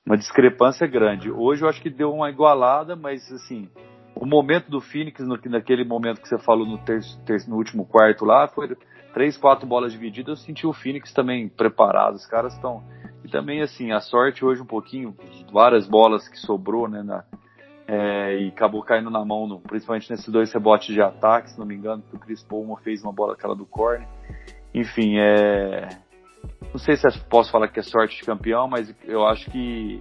[0.06, 1.30] uma discrepância grande.
[1.30, 3.68] Hoje eu acho que deu uma igualada, mas assim,
[4.22, 7.84] o momento do Phoenix, no, naquele momento que você falou no, terço, terço, no último
[7.84, 8.76] quarto lá, foi
[9.12, 12.14] três, quatro bolas divididas, eu senti o Phoenix também preparado.
[12.14, 12.84] Os caras estão.
[13.24, 15.12] E também, assim, a sorte hoje um pouquinho,
[15.52, 17.02] várias bolas que sobrou, né?
[17.02, 17.24] Na,
[17.88, 21.66] é, e acabou caindo na mão, no, principalmente nesses dois rebotes de ataque, se não
[21.66, 24.06] me engano, que o Chris Paul fez uma bola aquela do corner.
[24.72, 25.88] Enfim, é.
[26.70, 30.00] Não sei se posso falar que é sorte de campeão, mas eu acho que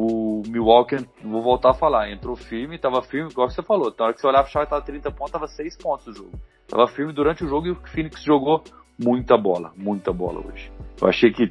[0.00, 3.92] o Milwaukee, vou voltar a falar, entrou firme, estava firme, igual você falou.
[3.98, 6.38] Na hora que você olhava chave, estava 30 pontos, estava 6 pontos o jogo.
[6.60, 8.62] Estava firme durante o jogo e o Phoenix jogou
[8.96, 10.70] muita bola, muita bola hoje.
[11.02, 11.48] Eu achei que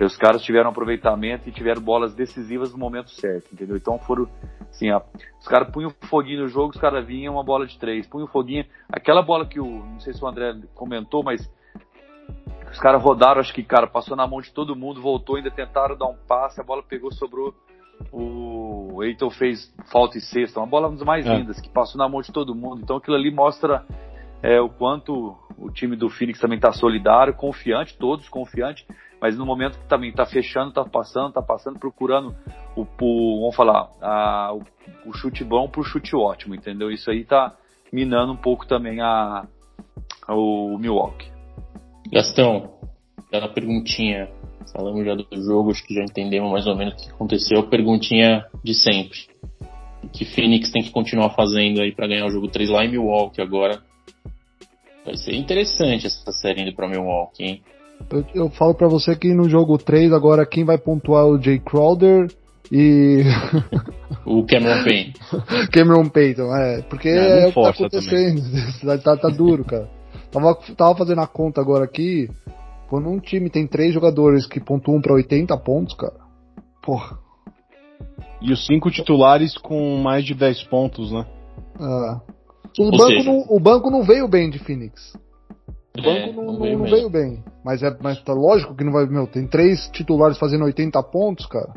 [0.00, 3.76] os caras tiveram aproveitamento e tiveram bolas decisivas no momento certo, entendeu?
[3.76, 4.28] Então foram,
[4.70, 5.02] assim, ó,
[5.40, 8.64] os caras punham foguinho no jogo, os caras vinham uma bola de três, punham foguinho,
[8.88, 11.52] aquela bola que o, não sei se o André comentou, mas
[12.70, 15.98] os caras rodaram, acho que, cara, passou na mão de todo mundo, voltou, ainda tentaram
[15.98, 17.52] dar um passe, a bola pegou, sobrou
[18.12, 21.36] o Eiton fez falta e sexta, uma bola das mais é.
[21.36, 22.80] lindas, que passou na mão de todo mundo.
[22.82, 23.84] Então aquilo ali mostra
[24.42, 28.86] é, o quanto o time do Phoenix também está solidário, confiante, todos confiantes,
[29.20, 32.34] mas no momento que também está fechando, está passando, está passando, procurando
[32.74, 34.62] o, o, vamos falar, a, o,
[35.08, 36.90] o, chute bom para o chute ótimo, entendeu?
[36.90, 37.54] Isso aí está
[37.92, 39.46] minando um pouco também a,
[40.26, 41.30] a o Milwaukee.
[42.10, 42.72] Gastão,
[43.18, 44.30] aquela perguntinha
[44.72, 47.62] Falamos já do jogo, acho que já entendemos mais ou menos o que aconteceu.
[47.64, 49.18] Perguntinha de sempre.
[50.02, 52.90] O que Phoenix tem que continuar fazendo aí para ganhar o jogo 3 lá em
[52.90, 53.82] Milwaukee agora?
[55.04, 57.62] Vai ser interessante essa série indo pra Milwaukee, hein?
[58.10, 61.40] Eu, eu falo para você que no jogo 3 agora quem vai pontuar é o
[61.40, 62.28] Jay Crowder
[62.70, 63.22] e.
[64.24, 65.12] o Cameron Payne.
[65.72, 66.82] Cameron Payton, é.
[66.82, 68.42] Porque não, é o que tá acontecendo.
[69.02, 69.88] tá, tá duro, cara.
[70.30, 72.28] Tava, tava fazendo a conta agora aqui.
[72.90, 76.18] Quando um time tem três jogadores que pontuam para 80 pontos, cara,
[76.82, 77.16] porra.
[78.42, 81.24] E os cinco titulares com mais de 10 pontos, né?
[81.78, 82.20] Ah.
[82.76, 83.30] O, banco seja...
[83.30, 85.16] não, o banco não veio bem de Phoenix.
[85.96, 87.44] O banco é, não, não, veio, não veio, bem.
[87.64, 89.06] Mas é mas tá lógico que não vai.
[89.06, 91.72] Meu, tem três titulares fazendo 80 pontos, cara.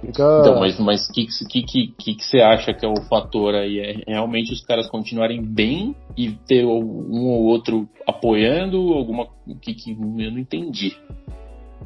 [0.00, 0.40] Fica...
[0.40, 3.54] Então, mas o mas que, que, que, que, que você acha que é o fator
[3.54, 3.80] aí?
[3.80, 8.76] É realmente os caras continuarem bem e ter um ou outro apoiando?
[8.92, 9.26] Alguma.
[9.60, 10.96] Que, que eu não entendi.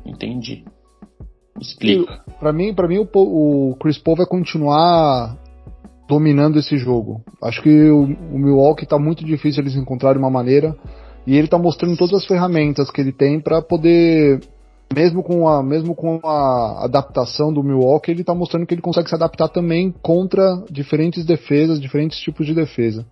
[0.04, 0.64] Entendi.
[1.60, 2.22] Explica.
[2.38, 5.38] Para mim, para mim o, o Chris Paul vai continuar
[6.08, 7.22] dominando esse jogo.
[7.42, 10.76] Acho que o, o Milwaukee tá muito difícil eles encontrarem uma maneira
[11.26, 14.40] e ele tá mostrando todas as ferramentas que ele tem para poder
[14.94, 19.08] mesmo com a mesmo com a adaptação do Milwaukee, ele está mostrando que ele consegue
[19.08, 23.06] se adaptar também contra diferentes defesas, diferentes tipos de defesa.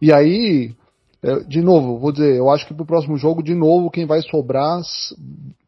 [0.00, 0.74] E aí,
[1.22, 4.22] é, de novo, vou dizer, eu acho que pro próximo jogo, de novo, quem vai
[4.22, 4.80] sobrar,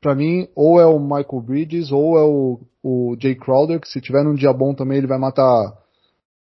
[0.01, 4.01] para mim, ou é o Michael Bridges, ou é o, o Jay Crowder, que se
[4.01, 5.75] tiver num dia bom também, ele vai matar.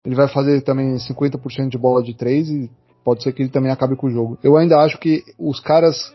[0.04, 2.70] Ele vai fazer também 50% de bola de 3 e
[3.04, 4.38] pode ser que ele também acabe com o jogo.
[4.42, 6.12] Eu ainda acho que os caras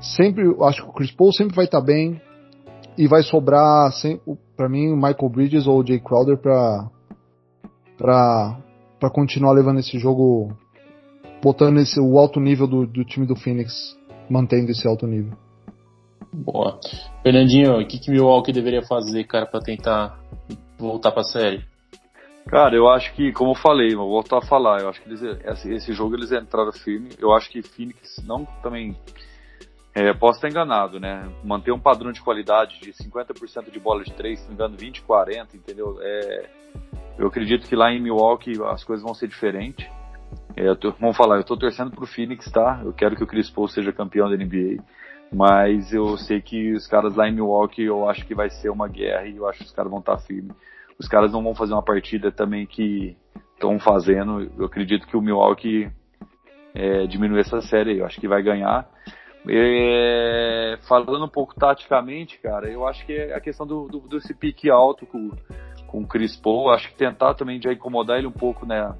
[0.00, 2.20] sempre, acho que o Chris Paul sempre vai estar tá bem,
[2.98, 3.90] e vai sobrar,
[4.56, 6.90] para mim, o Michael Bridges ou o Jay Crowder pra,
[7.96, 8.58] pra,
[8.98, 10.52] pra continuar levando esse jogo,
[11.40, 13.96] botando esse, o alto nível do, do time do Phoenix,
[14.28, 15.32] mantendo esse alto nível.
[16.32, 16.78] Boa.
[17.22, 20.18] Fernandinho, o que, que Milwaukee deveria fazer, cara, para tentar
[20.76, 21.64] voltar pra série?
[22.48, 25.22] Cara, eu acho que, como eu falei, vou voltar a falar, eu acho que eles,
[25.22, 27.10] esse, esse, jogo eles entraram firme.
[27.18, 28.96] Eu acho que Phoenix não também.
[30.00, 31.28] É, posso estar enganado, né?
[31.42, 34.76] Manter um padrão de qualidade de 50% de bola de 3, se não me engano,
[34.76, 35.98] 20, 40, entendeu?
[36.00, 36.48] É,
[37.18, 39.90] eu acredito que lá em Milwaukee as coisas vão ser diferentes.
[40.54, 42.80] É, tô, vamos falar, eu tô torcendo pro Phoenix, tá?
[42.84, 44.80] Eu quero que o Chris Paul seja campeão da NBA.
[45.32, 48.86] Mas eu sei que os caras lá em Milwaukee, eu acho que vai ser uma
[48.86, 50.56] guerra e eu acho que os caras vão estar firmes.
[50.96, 53.16] Os caras não vão fazer uma partida também que
[53.54, 54.48] estão fazendo.
[54.56, 55.90] Eu acredito que o Milwaukee
[56.72, 57.98] é, diminui essa série.
[57.98, 58.88] Eu acho que vai ganhar.
[59.50, 64.34] É, falando um pouco taticamente, cara, eu acho que é a questão do, do desse
[64.34, 65.30] pique alto com,
[65.86, 66.70] com o Chris Paul.
[66.70, 68.94] Acho que tentar também já incomodar ele um pouco, né?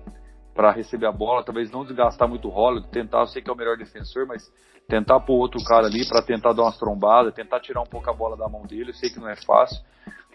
[0.58, 3.52] para receber a bola, talvez não desgastar muito o rolo, tentar, eu sei que é
[3.52, 4.42] o melhor defensor, mas
[4.88, 8.12] tentar pôr outro cara ali para tentar dar umas trombadas, tentar tirar um pouco a
[8.12, 9.80] bola da mão dele, eu sei que não é fácil,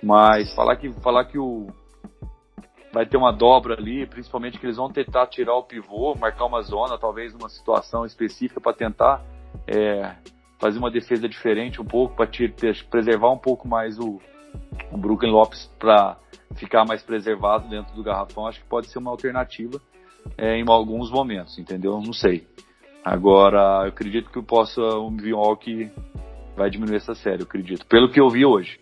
[0.02, 1.68] mas falar que falar que o
[2.94, 6.62] vai ter uma dobra ali, principalmente que eles vão tentar tirar o pivô, marcar uma
[6.62, 9.22] zona, talvez numa situação específica para tentar
[9.68, 10.16] é,
[10.60, 12.30] fazer uma defesa diferente um pouco, para
[12.90, 14.20] preservar um pouco mais o,
[14.92, 16.18] o Brooklyn Lopes para
[16.56, 19.80] ficar mais preservado dentro do garrafão, acho que pode ser uma alternativa
[20.38, 22.00] é, em alguns momentos, entendeu?
[22.00, 22.48] Não sei.
[23.04, 25.92] Agora, eu acredito que possa o Milwaukee
[26.56, 27.86] vai diminuir essa série, eu acredito.
[27.88, 28.80] Pelo que eu vi hoje.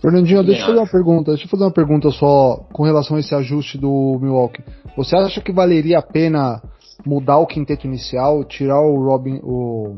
[0.00, 1.30] Fernandinho, deixa eu fazer uma pergunta.
[1.30, 4.62] Deixa eu fazer uma pergunta só com relação a esse ajuste do Milwaukee.
[4.96, 6.60] Você acha que valeria a pena
[7.06, 9.96] mudar o quinteto inicial, tirar o Robin, o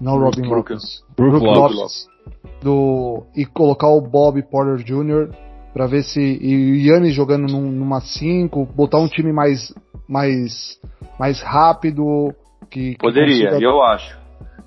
[0.00, 2.06] não o Robin Lopes, Brook Lopes,
[2.62, 5.30] do e colocar o Bob Porter Jr
[5.72, 9.72] para ver se e o Yannis jogando num, numa 5, botar um time mais
[10.08, 10.80] mais
[11.18, 12.34] mais rápido
[12.70, 13.64] que, que poderia, consiga...
[13.64, 14.18] eu acho.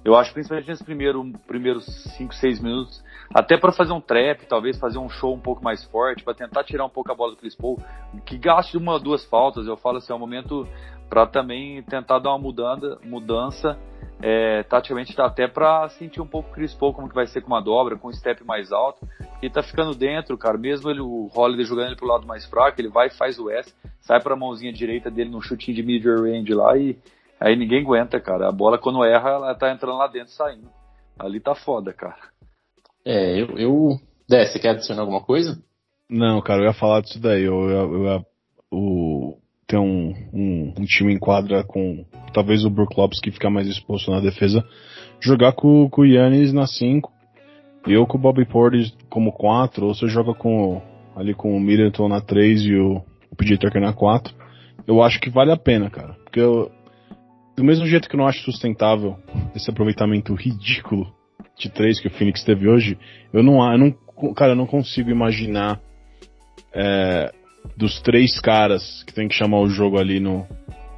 [0.03, 1.85] Eu acho principalmente nesses primeiros primeiros
[2.17, 5.83] 5, 6 minutos, até para fazer um trap, talvez fazer um show um pouco mais
[5.85, 7.77] forte, para tentar tirar um pouco a bola do Chris Paul,
[8.25, 10.67] que gaste uma ou duas faltas, eu falo assim, é um momento
[11.07, 13.77] para também tentar dar uma mudança, mudança
[14.21, 17.41] é, taticamente tá até para sentir um pouco o Chris Paul como que vai ser
[17.41, 19.07] com uma dobra, com um step mais alto,
[19.41, 22.79] ele tá ficando dentro, cara, mesmo ele, o Holiday jogando ele pro lado mais fraco,
[22.79, 26.53] ele vai faz o S, sai pra mãozinha direita dele no chutinho de mid range
[26.53, 26.97] lá e
[27.41, 30.69] aí ninguém aguenta, cara, a bola quando erra, ela tá entrando lá dentro saindo,
[31.19, 32.29] ali tá foda, cara.
[33.03, 33.99] É, eu, eu...
[34.29, 35.61] Dé, você quer adicionar alguma coisa?
[36.09, 38.25] Não, cara, eu ia falar disso daí, eu, eu, eu, eu
[38.71, 43.49] o ter um, um, um, time em quadra com talvez o Brook Lopes que fica
[43.49, 44.65] mais exposto na defesa,
[45.19, 47.11] jogar com, com o Yannis na 5,
[47.87, 50.81] eu com o Bobby Portis como 4, ou você joga com
[51.15, 54.33] ali com o Middleton na 3 e o, o PJ Tucker na 4,
[54.85, 56.15] eu acho que vale a pena, cara.
[56.23, 56.69] Porque eu,
[57.61, 59.17] do mesmo jeito que eu não acho sustentável
[59.55, 61.13] esse aproveitamento ridículo
[61.55, 62.97] de 3 que o Phoenix teve hoje,
[63.31, 65.79] eu não, eu não cara, eu não consigo imaginar
[66.73, 67.31] é,
[67.77, 70.47] dos três caras que tem que chamar o jogo ali no,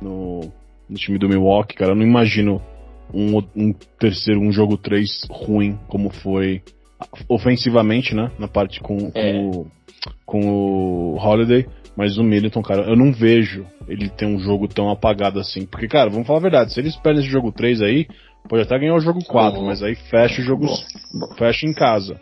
[0.02, 0.54] no,
[0.88, 2.62] no time do Milwaukee, cara, eu não imagino
[3.14, 6.62] um, um terceiro, um jogo 3 ruim, como foi
[7.28, 8.32] ofensivamente, né?
[8.40, 9.34] Na parte com, é.
[9.34, 9.72] com, o,
[10.26, 11.68] com o Holiday.
[11.96, 15.66] Mas o Middleton, cara, eu não vejo ele ter um jogo tão apagado assim.
[15.66, 18.08] Porque, cara, vamos falar a verdade, se eles perdem esse jogo 3 aí,
[18.50, 19.68] pode até ganhar o jogo 4, uhum.
[19.68, 20.66] mas aí fecha o jogo.
[21.38, 22.20] Fecha em casa.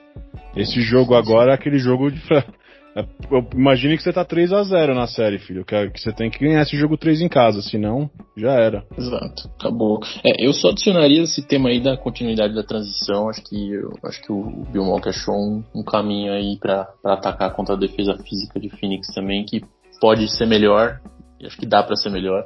[0.55, 2.21] Esse jogo agora é aquele jogo de.
[2.95, 3.05] É,
[3.53, 5.63] imagine que você tá 3 a 0 na série, filho.
[5.63, 8.85] Que, que você tem que ganhar esse jogo 3 em casa, senão já era.
[8.97, 9.99] Exato, acabou.
[10.25, 13.29] É, eu só adicionaria esse tema aí da continuidade da transição.
[13.29, 17.53] Acho que eu, acho que o Bill Monk achou um, um caminho aí para atacar
[17.53, 19.61] contra a defesa física de Phoenix também, que
[20.01, 20.99] pode ser melhor.
[21.43, 22.45] Acho que dá para ser melhor.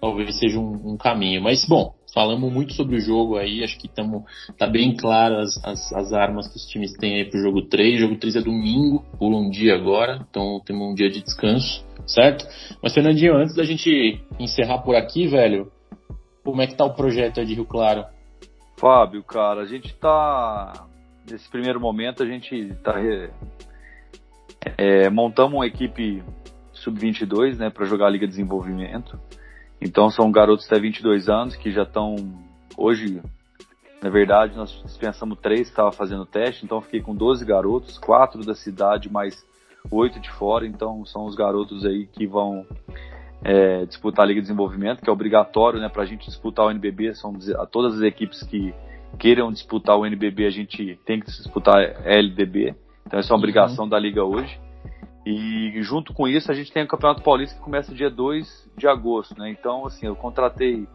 [0.00, 1.42] Talvez seja um, um caminho.
[1.42, 4.24] Mas bom, falamos muito sobre o jogo aí, acho que tamo,
[4.56, 7.96] tá bem claro as, as, as, armas que os times têm aí pro jogo 3.
[7.96, 11.84] O jogo 3 é domingo, pula um dia agora, então temos um dia de descanso,
[12.06, 12.46] certo?
[12.80, 15.70] Mas Fernandinho, antes da gente encerrar por aqui, velho,
[16.44, 18.04] como é que tá o projeto aí de Rio Claro?
[18.76, 20.86] Fábio, cara, a gente tá.
[21.28, 22.94] Nesse primeiro momento a gente tá.
[24.78, 26.22] É, montamos uma equipe
[26.72, 29.18] sub-22, né, para jogar a Liga de Desenvolvimento.
[29.84, 32.16] Então são garotos até 22 anos que já estão
[32.76, 33.20] hoje,
[34.02, 38.44] na verdade, nós dispensamos três que estavam fazendo teste, então fiquei com 12 garotos, quatro
[38.44, 39.44] da cidade mais
[39.90, 42.66] oito de fora, então são os garotos aí que vão
[43.44, 46.70] é, disputar a Liga de Desenvolvimento, que é obrigatório né, para a gente disputar o
[46.70, 47.34] NBB, são
[47.70, 48.72] todas as equipes que,
[49.14, 52.74] queiram disputar o NBB, a gente tem que disputar LDB.
[53.06, 53.40] Então essa é uma uhum.
[53.40, 54.58] obrigação da liga hoje.
[55.26, 58.86] E junto com isso a gente tem o Campeonato Paulista que começa dia 2 de
[58.86, 59.50] agosto, né?
[59.50, 60.86] Então assim, eu contratei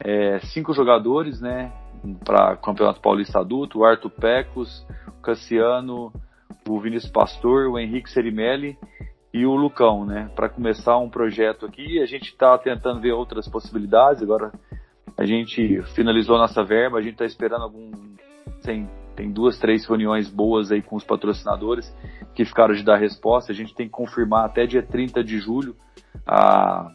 [0.00, 1.72] é, cinco jogadores, né,
[2.24, 6.12] para Campeonato Paulista Adulto, o Arthur Pecos, o Cassiano,
[6.68, 8.76] o Vinícius Pastor, o Henrique Serimelli
[9.32, 12.00] e o Lucão, né, para começar um projeto aqui.
[12.00, 14.22] A gente está tentando ver outras possibilidades.
[14.22, 14.52] Agora
[15.16, 17.90] a gente finalizou nossa verba, a gente está esperando algum
[18.62, 21.86] tem, tem duas, três reuniões boas aí com os patrocinadores
[22.36, 23.50] que ficaram de dar resposta.
[23.50, 25.74] A gente tem que confirmar até dia 30 de julho
[26.26, 26.92] a,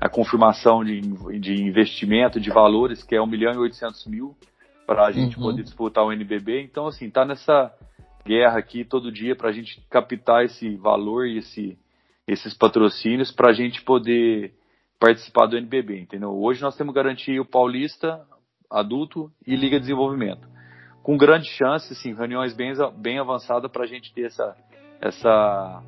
[0.00, 1.02] a confirmação de,
[1.38, 4.34] de investimento, de valores, que é 1 milhão e 800 mil,
[4.86, 5.42] para a gente uhum.
[5.42, 6.62] poder disputar o NBB.
[6.62, 7.70] Então, assim, tá nessa
[8.24, 11.78] guerra aqui todo dia para a gente captar esse valor e esse,
[12.26, 14.54] esses patrocínios para a gente poder
[14.98, 16.30] participar do NBB, entendeu?
[16.30, 18.26] Hoje nós temos garantia o Paulista,
[18.70, 20.55] adulto e Liga de Desenvolvimento.
[21.06, 24.56] Com grande chance, assim, reuniões bem, bem avançadas para a gente ter essa,
[25.00, 25.80] essa,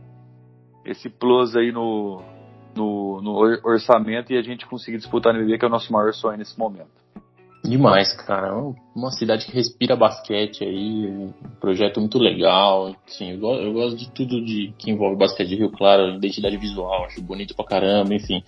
[0.84, 2.22] esse plus aí no,
[2.72, 6.14] no, no orçamento e a gente conseguir disputar no NBB, que é o nosso maior
[6.14, 6.92] sonho nesse momento.
[7.64, 8.54] Demais, cara.
[8.94, 12.94] Uma cidade que respira basquete aí, um projeto muito legal.
[13.08, 17.06] Sim, eu, eu, gosto de tudo de que envolve basquete de Rio Claro, identidade visual,
[17.06, 18.44] acho bonito pra caramba, enfim.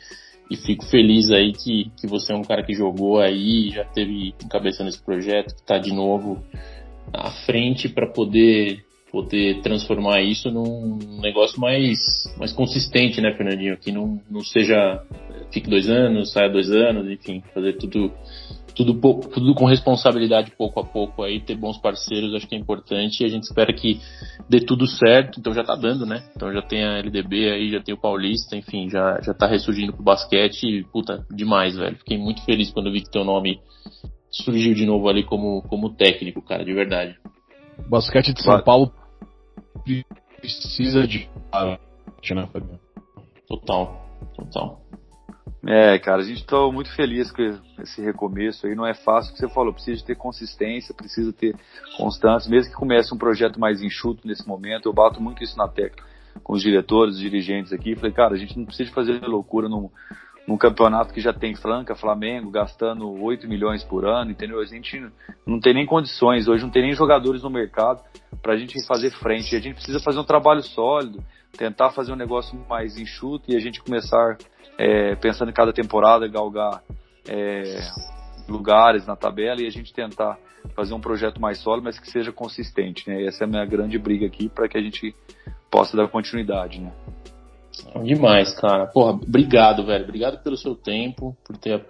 [0.51, 4.35] E fico feliz aí que, que você é um cara que jogou aí, já teve
[4.45, 6.43] encabeçando esse projeto, que tá de novo
[7.13, 11.99] à frente para poder poder transformar isso num negócio mais,
[12.39, 13.77] mais consistente, né, Fernandinho?
[13.77, 15.03] Que não, não seja
[15.53, 18.13] fique dois anos, saia dois anos, enfim, fazer tudo
[18.85, 23.23] tudo, tudo com responsabilidade pouco a pouco aí, ter bons parceiros, acho que é importante
[23.23, 24.01] e a gente espera que
[24.49, 26.23] dê tudo certo, então já tá dando, né?
[26.35, 29.93] Então já tem a LDB aí, já tem o Paulista, enfim, já, já tá ressurgindo
[29.93, 31.97] pro basquete e, puta, demais, velho.
[31.97, 33.61] Fiquei muito feliz quando vi que teu nome
[34.31, 37.19] surgiu de novo ali como, como técnico, cara, de verdade.
[37.79, 38.93] O basquete de São Paulo
[40.41, 41.29] precisa de.
[41.53, 42.49] Né,
[43.47, 44.81] total, total.
[45.67, 47.43] É, cara, a gente está muito feliz com
[47.83, 48.75] esse recomeço aí.
[48.75, 51.55] Não é fácil, você falou, precisa ter consistência, precisa ter
[51.99, 52.51] constância.
[52.51, 56.05] Mesmo que comece um projeto mais enxuto nesse momento, eu bato muito isso na tecla
[56.43, 57.95] com os diretores, os dirigentes aqui.
[57.95, 59.91] Falei, cara, a gente não precisa fazer loucura num,
[60.51, 64.59] num campeonato que já tem Franca, Flamengo, gastando 8 milhões por ano, entendeu?
[64.59, 65.01] A gente
[65.47, 68.03] não tem nem condições, hoje não tem nem jogadores no mercado
[68.43, 69.55] para a gente fazer frente.
[69.55, 71.23] A gente precisa fazer um trabalho sólido,
[71.57, 74.39] tentar fazer um negócio mais enxuto e a gente começar
[74.77, 76.83] é, pensando em cada temporada, galgar
[77.29, 77.79] é,
[78.49, 80.37] lugares na tabela e a gente tentar
[80.75, 83.25] fazer um projeto mais sólido, mas que seja consistente, né?
[83.25, 85.15] essa é a minha grande briga aqui para que a gente
[85.71, 86.93] possa dar continuidade, né?
[88.05, 88.87] Demais, cara.
[88.87, 90.05] Porra, obrigado, velho.
[90.05, 91.85] Obrigado pelo seu tempo, por ter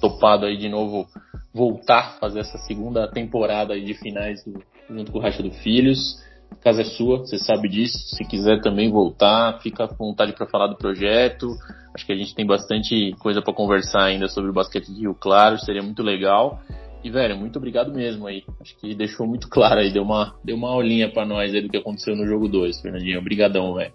[0.00, 1.06] topado aí de novo
[1.52, 6.22] voltar, fazer essa segunda temporada aí de finais do, junto com o Racha do Filhos.
[6.50, 7.96] A casa é sua, você sabe disso.
[8.16, 11.56] Se quiser também voltar, fica com vontade para falar do projeto.
[11.94, 15.14] Acho que a gente tem bastante coisa para conversar ainda sobre o basquete de Rio
[15.14, 16.60] Claro, seria muito legal.
[17.02, 18.44] E, velho, muito obrigado mesmo aí.
[18.60, 21.68] Acho que deixou muito claro aí, deu uma, deu uma aulinha para nós aí do
[21.68, 23.18] que aconteceu no jogo 2, Fernandinho.
[23.18, 23.92] Obrigadão, velho.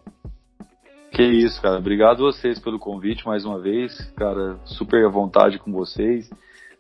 [1.16, 1.78] Que isso, cara.
[1.78, 3.98] Obrigado vocês pelo convite mais uma vez.
[4.18, 6.30] Cara, super à vontade com vocês.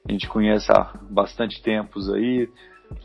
[0.06, 2.50] A gente conhece há bastante tempos aí.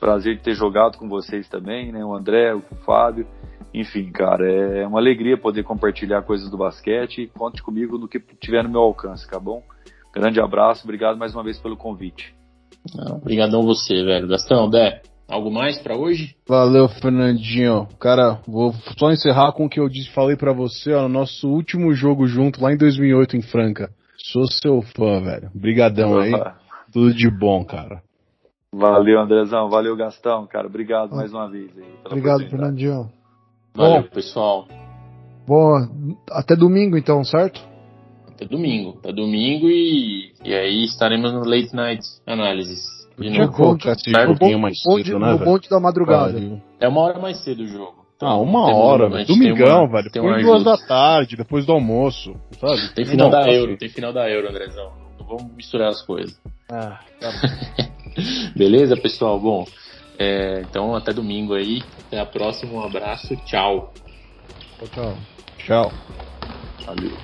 [0.01, 2.05] Prazer de ter jogado com vocês também, né?
[2.05, 3.29] O André, o Fábio.
[3.73, 7.31] Enfim, cara, é uma alegria poder compartilhar coisas do basquete.
[7.39, 9.63] Conte comigo no que tiver no meu alcance, tá bom?
[10.13, 12.35] Grande abraço, obrigado mais uma vez pelo convite.
[13.09, 14.27] Obrigadão você, velho.
[14.27, 16.35] Gastão, Dé, algo mais para hoje?
[16.47, 17.87] Valeu, Fernandinho.
[17.99, 21.49] Cara, vou só encerrar com o que eu disse, falei para você, ó, no nosso
[21.49, 23.91] último jogo junto lá em 2008 em Franca.
[24.19, 25.51] Sou seu fã, velho.
[25.55, 26.33] Obrigadão aí.
[26.93, 28.03] Tudo de bom, cara.
[28.73, 29.69] Valeu, Andrezão.
[29.69, 30.67] Valeu, Gastão, cara.
[30.67, 31.71] Obrigado mais uma vez.
[31.77, 33.11] Aí, Obrigado, Fernandinho.
[33.75, 34.67] Valeu, Bom, pessoal.
[35.47, 37.61] Bom, até domingo então, certo?
[38.29, 38.99] Até domingo.
[38.99, 43.00] Até domingo e, e aí estaremos no Late Night Análises.
[43.21, 43.53] De novo.
[43.53, 46.63] Bonde, um bonde, mais cedo, né, no bonde da madrugada.
[46.81, 48.07] É uma hora mais cedo o jogo.
[48.21, 49.27] ah, uma hora, velho.
[49.27, 50.11] Domingão, uma, velho.
[50.11, 52.95] Depois duas da tarde, depois do almoço, sabe?
[52.95, 54.93] Tem final Não, da Euro, tem final da Euro, Andrezão.
[55.19, 56.41] Não vamos misturar as coisas.
[56.71, 57.31] Ah, tá
[58.57, 59.39] Beleza, pessoal?
[59.39, 59.67] Bom,
[60.19, 61.83] é, então até domingo aí.
[62.07, 62.73] Até a próxima.
[62.73, 63.35] Um abraço.
[63.47, 63.93] Tchau.
[64.93, 65.15] Tchau.
[65.59, 65.93] Tchau.
[66.87, 67.17] Valeu.